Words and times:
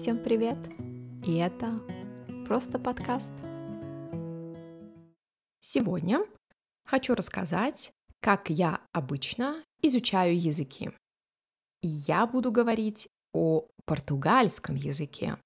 Всем 0.00 0.16
привет! 0.16 0.56
И 1.26 1.36
это 1.36 1.76
просто 2.46 2.78
подкаст. 2.78 3.34
Сегодня 5.60 6.24
хочу 6.86 7.14
рассказать, 7.14 7.92
как 8.20 8.48
я 8.48 8.80
обычно 8.94 9.62
изучаю 9.82 10.40
языки. 10.40 10.90
Я 11.82 12.26
буду 12.26 12.50
говорить 12.50 13.08
о 13.34 13.66
португальском 13.84 14.74
языке. 14.74 15.36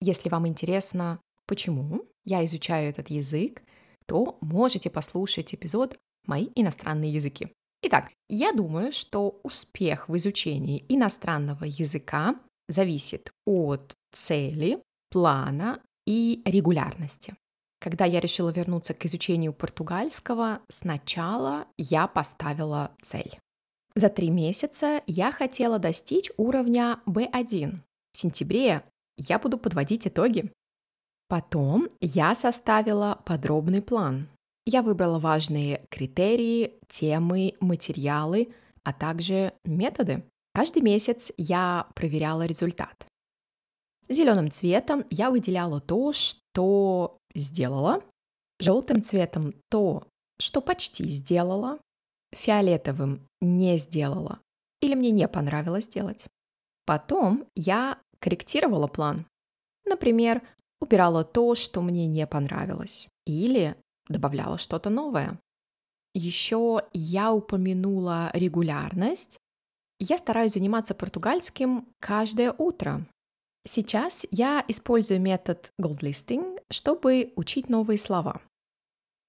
Если 0.00 0.30
вам 0.30 0.48
интересно, 0.48 1.20
почему 1.46 2.06
я 2.24 2.42
изучаю 2.46 2.88
этот 2.88 3.10
язык, 3.10 3.60
то 4.06 4.38
можете 4.40 4.88
послушать 4.88 5.54
эпизод 5.54 5.98
«Мои 6.26 6.48
иностранные 6.54 7.12
языки». 7.12 7.52
Итак, 7.82 8.10
я 8.30 8.52
думаю, 8.52 8.90
что 8.90 9.38
успех 9.44 10.08
в 10.08 10.16
изучении 10.16 10.82
иностранного 10.88 11.64
языка 11.64 12.40
зависит 12.68 13.32
от 13.46 13.96
цели, 14.12 14.82
плана 15.10 15.82
и 16.06 16.42
регулярности. 16.44 17.34
Когда 17.80 18.04
я 18.04 18.20
решила 18.20 18.50
вернуться 18.50 18.92
к 18.92 19.04
изучению 19.06 19.52
португальского, 19.52 20.60
сначала 20.68 21.66
я 21.76 22.08
поставила 22.08 22.90
цель. 23.02 23.38
За 23.94 24.08
три 24.08 24.30
месяца 24.30 25.02
я 25.06 25.32
хотела 25.32 25.78
достичь 25.78 26.30
уровня 26.36 27.00
B1. 27.06 27.78
В 28.12 28.16
сентябре 28.16 28.82
я 29.16 29.38
буду 29.38 29.58
подводить 29.58 30.06
итоги. 30.06 30.52
Потом 31.28 31.88
я 32.00 32.34
составила 32.34 33.20
подробный 33.24 33.82
план. 33.82 34.28
Я 34.66 34.82
выбрала 34.82 35.18
важные 35.18 35.84
критерии, 35.88 36.74
темы, 36.88 37.54
материалы, 37.60 38.52
а 38.82 38.92
также 38.92 39.52
методы. 39.64 40.24
Каждый 40.58 40.82
месяц 40.82 41.30
я 41.36 41.86
проверяла 41.94 42.44
результат. 42.44 43.06
Зеленым 44.08 44.50
цветом 44.50 45.04
я 45.08 45.30
выделяла 45.30 45.80
то, 45.80 46.12
что 46.12 47.16
сделала, 47.32 48.02
желтым 48.58 49.00
цветом 49.00 49.54
то, 49.68 50.08
что 50.40 50.60
почти 50.60 51.04
сделала, 51.04 51.78
фиолетовым 52.32 53.24
не 53.40 53.78
сделала 53.78 54.40
или 54.80 54.96
мне 54.96 55.12
не 55.12 55.28
понравилось 55.28 55.86
делать. 55.86 56.26
Потом 56.86 57.46
я 57.54 58.00
корректировала 58.18 58.88
план. 58.88 59.26
Например, 59.84 60.42
убирала 60.80 61.22
то, 61.22 61.54
что 61.54 61.82
мне 61.82 62.08
не 62.08 62.26
понравилось, 62.26 63.06
или 63.26 63.76
добавляла 64.08 64.58
что-то 64.58 64.90
новое. 64.90 65.38
Еще 66.14 66.82
я 66.92 67.32
упомянула 67.32 68.32
регулярность. 68.34 69.38
Я 70.00 70.18
стараюсь 70.18 70.52
заниматься 70.52 70.94
португальским 70.94 71.88
каждое 71.98 72.52
утро. 72.52 73.04
Сейчас 73.66 74.24
я 74.30 74.64
использую 74.68 75.20
метод 75.20 75.72
gold 75.80 76.00
listing, 76.00 76.60
чтобы 76.70 77.32
учить 77.36 77.68
новые 77.68 77.98
слова. 77.98 78.40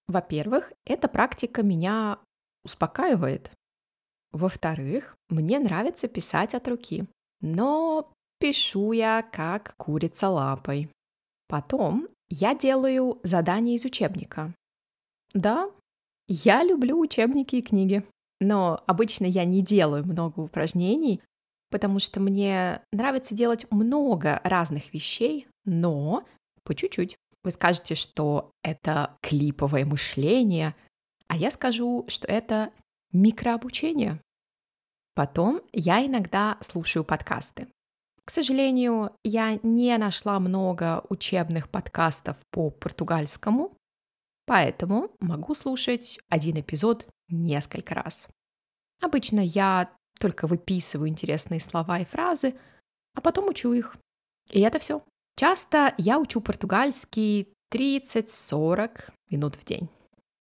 Во-первых, 0.07 0.71
эта 0.85 1.07
практика 1.07 1.63
меня 1.63 2.19
успокаивает. 2.63 3.51
Во-вторых, 4.31 5.17
мне 5.29 5.59
нравится 5.59 6.07
писать 6.07 6.53
от 6.53 6.67
руки, 6.67 7.05
но 7.41 8.11
пишу 8.39 8.91
я 8.91 9.23
как 9.23 9.75
курица 9.77 10.29
лапой. 10.29 10.89
Потом 11.47 12.07
я 12.29 12.53
делаю 12.53 13.19
задания 13.23 13.75
из 13.75 13.85
учебника. 13.85 14.53
Да, 15.33 15.71
я 16.27 16.63
люблю 16.63 16.99
учебники 16.99 17.55
и 17.55 17.61
книги, 17.63 18.05
но 18.39 18.83
обычно 18.87 19.25
я 19.25 19.45
не 19.45 19.61
делаю 19.61 20.05
много 20.05 20.39
упражнений, 20.39 21.21
потому 21.69 21.99
что 21.99 22.19
мне 22.19 22.81
нравится 22.91 23.35
делать 23.35 23.65
много 23.71 24.41
разных 24.43 24.93
вещей, 24.93 25.47
но 25.65 26.23
по 26.63 26.73
чуть-чуть. 26.73 27.17
Вы 27.43 27.51
скажете, 27.51 27.95
что 27.95 28.51
это 28.63 29.17
клиповое 29.21 29.85
мышление, 29.85 30.75
а 31.27 31.37
я 31.37 31.51
скажу, 31.51 32.05
что 32.07 32.27
это 32.27 32.71
микрообучение. 33.11 34.19
Потом 35.15 35.61
я 35.73 36.05
иногда 36.05 36.57
слушаю 36.61 37.03
подкасты. 37.03 37.67
К 38.25 38.31
сожалению, 38.31 39.11
я 39.23 39.59
не 39.63 39.97
нашла 39.97 40.39
много 40.39 41.03
учебных 41.09 41.69
подкастов 41.69 42.37
по 42.51 42.69
португальскому, 42.69 43.75
поэтому 44.45 45.09
могу 45.19 45.55
слушать 45.55 46.19
один 46.29 46.59
эпизод 46.59 47.07
несколько 47.29 47.95
раз. 47.95 48.27
Обычно 49.01 49.39
я 49.39 49.91
только 50.19 50.47
выписываю 50.47 51.09
интересные 51.09 51.59
слова 51.59 51.99
и 51.99 52.05
фразы, 52.05 52.55
а 53.15 53.21
потом 53.21 53.47
учу 53.47 53.73
их. 53.73 53.95
И 54.49 54.59
это 54.59 54.79
все. 54.79 55.03
Часто 55.35 55.93
я 55.97 56.19
учу 56.19 56.41
португальский 56.41 57.53
30-40 57.73 59.11
минут 59.29 59.55
в 59.55 59.63
день. 59.63 59.89